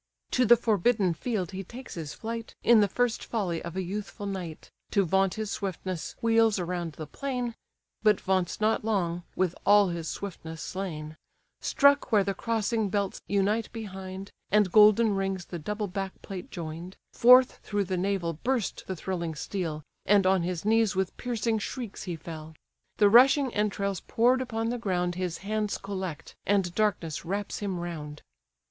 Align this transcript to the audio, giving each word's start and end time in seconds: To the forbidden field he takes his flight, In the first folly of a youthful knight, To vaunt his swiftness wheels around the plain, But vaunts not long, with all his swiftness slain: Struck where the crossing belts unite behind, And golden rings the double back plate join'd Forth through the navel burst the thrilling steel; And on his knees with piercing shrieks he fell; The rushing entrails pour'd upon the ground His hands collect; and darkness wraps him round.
To 0.31 0.47
the 0.47 0.57
forbidden 0.57 1.13
field 1.13 1.51
he 1.51 1.63
takes 1.63 1.93
his 1.93 2.15
flight, 2.15 2.55
In 2.63 2.79
the 2.79 2.87
first 2.87 3.23
folly 3.23 3.61
of 3.61 3.75
a 3.75 3.83
youthful 3.83 4.25
knight, 4.25 4.71
To 4.89 5.05
vaunt 5.05 5.35
his 5.35 5.51
swiftness 5.51 6.15
wheels 6.23 6.57
around 6.57 6.93
the 6.93 7.05
plain, 7.05 7.53
But 8.01 8.19
vaunts 8.19 8.59
not 8.59 8.83
long, 8.83 9.21
with 9.35 9.53
all 9.63 9.89
his 9.89 10.07
swiftness 10.09 10.59
slain: 10.59 11.17
Struck 11.59 12.11
where 12.11 12.23
the 12.23 12.33
crossing 12.33 12.89
belts 12.89 13.21
unite 13.27 13.71
behind, 13.71 14.31
And 14.49 14.71
golden 14.71 15.13
rings 15.15 15.45
the 15.45 15.59
double 15.59 15.85
back 15.85 16.19
plate 16.23 16.49
join'd 16.49 16.97
Forth 17.13 17.57
through 17.61 17.83
the 17.83 17.95
navel 17.95 18.33
burst 18.33 18.85
the 18.87 18.95
thrilling 18.95 19.35
steel; 19.35 19.83
And 20.07 20.25
on 20.25 20.41
his 20.41 20.65
knees 20.65 20.95
with 20.95 21.15
piercing 21.17 21.59
shrieks 21.59 22.05
he 22.05 22.15
fell; 22.15 22.55
The 22.97 23.07
rushing 23.07 23.53
entrails 23.53 23.99
pour'd 23.99 24.41
upon 24.41 24.69
the 24.69 24.79
ground 24.79 25.13
His 25.13 25.37
hands 25.45 25.77
collect; 25.77 26.33
and 26.47 26.73
darkness 26.73 27.23
wraps 27.23 27.59
him 27.59 27.77
round. 27.79 28.23